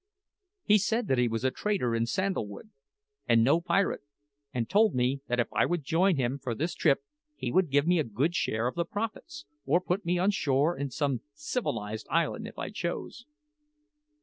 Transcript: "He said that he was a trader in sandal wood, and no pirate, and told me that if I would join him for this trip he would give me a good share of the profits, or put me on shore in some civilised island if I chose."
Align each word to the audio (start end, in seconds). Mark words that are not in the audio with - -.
"He 0.63 0.79
said 0.79 1.07
that 1.09 1.19
he 1.19 1.27
was 1.27 1.43
a 1.43 1.51
trader 1.51 1.93
in 1.95 2.07
sandal 2.07 2.47
wood, 2.47 2.71
and 3.27 3.43
no 3.43 3.61
pirate, 3.61 4.01
and 4.51 4.67
told 4.67 4.95
me 4.95 5.21
that 5.27 5.39
if 5.39 5.47
I 5.53 5.67
would 5.67 5.83
join 5.83 6.15
him 6.15 6.39
for 6.39 6.55
this 6.55 6.73
trip 6.73 7.03
he 7.35 7.51
would 7.51 7.69
give 7.69 7.85
me 7.85 7.99
a 7.99 8.03
good 8.03 8.33
share 8.33 8.65
of 8.65 8.73
the 8.73 8.83
profits, 8.83 9.45
or 9.63 9.79
put 9.79 10.03
me 10.03 10.17
on 10.17 10.31
shore 10.31 10.75
in 10.75 10.89
some 10.89 11.21
civilised 11.35 12.07
island 12.09 12.47
if 12.47 12.57
I 12.57 12.71
chose." 12.71 13.27